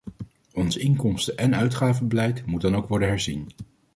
[0.53, 3.45] Ons inkomsten- en uitgavenbeleid moet dan ook worden herzien.